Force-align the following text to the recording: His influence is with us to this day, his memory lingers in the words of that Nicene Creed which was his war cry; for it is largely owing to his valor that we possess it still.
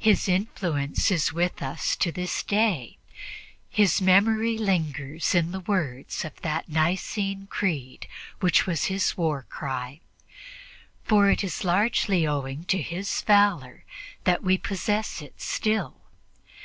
His 0.00 0.28
influence 0.28 1.08
is 1.12 1.32
with 1.32 1.62
us 1.62 1.94
to 1.94 2.10
this 2.10 2.42
day, 2.42 2.98
his 3.70 4.00
memory 4.02 4.58
lingers 4.58 5.36
in 5.36 5.52
the 5.52 5.60
words 5.60 6.24
of 6.24 6.34
that 6.40 6.68
Nicene 6.68 7.46
Creed 7.46 8.08
which 8.40 8.66
was 8.66 8.86
his 8.86 9.16
war 9.16 9.46
cry; 9.48 10.00
for 11.04 11.30
it 11.30 11.44
is 11.44 11.62
largely 11.62 12.26
owing 12.26 12.64
to 12.64 12.82
his 12.82 13.20
valor 13.22 13.84
that 14.24 14.42
we 14.42 14.58
possess 14.58 15.22
it 15.22 15.40
still. 15.40 16.00